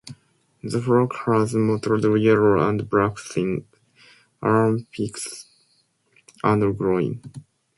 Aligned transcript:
The 0.63 0.81
frog 0.81 1.13
has 1.27 1.53
mottled 1.53 2.03
yellow 2.19 2.57
and 2.67 2.89
black 2.89 3.19
thighs, 3.19 3.61
armpits, 4.41 5.45
and 6.43 6.75
groin. 6.75 7.21